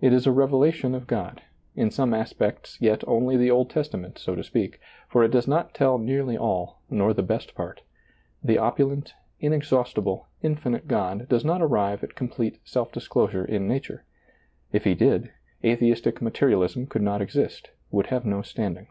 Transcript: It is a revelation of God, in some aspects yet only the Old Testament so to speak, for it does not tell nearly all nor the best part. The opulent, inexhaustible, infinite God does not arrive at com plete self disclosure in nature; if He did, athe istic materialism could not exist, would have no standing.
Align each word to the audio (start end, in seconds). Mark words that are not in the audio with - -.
It 0.00 0.14
is 0.14 0.26
a 0.26 0.32
revelation 0.32 0.94
of 0.94 1.06
God, 1.06 1.42
in 1.76 1.90
some 1.90 2.14
aspects 2.14 2.80
yet 2.80 3.04
only 3.06 3.36
the 3.36 3.50
Old 3.50 3.68
Testament 3.68 4.18
so 4.18 4.34
to 4.34 4.42
speak, 4.42 4.80
for 5.06 5.22
it 5.22 5.30
does 5.32 5.46
not 5.46 5.74
tell 5.74 5.98
nearly 5.98 6.34
all 6.34 6.80
nor 6.88 7.12
the 7.12 7.22
best 7.22 7.54
part. 7.54 7.82
The 8.42 8.56
opulent, 8.56 9.12
inexhaustible, 9.38 10.28
infinite 10.40 10.88
God 10.88 11.28
does 11.28 11.44
not 11.44 11.60
arrive 11.60 12.02
at 12.02 12.14
com 12.14 12.30
plete 12.30 12.58
self 12.64 12.90
disclosure 12.90 13.44
in 13.44 13.68
nature; 13.68 14.06
if 14.72 14.84
He 14.84 14.94
did, 14.94 15.30
athe 15.62 15.80
istic 15.82 16.22
materialism 16.22 16.86
could 16.86 17.02
not 17.02 17.20
exist, 17.20 17.68
would 17.90 18.06
have 18.06 18.24
no 18.24 18.40
standing. 18.40 18.86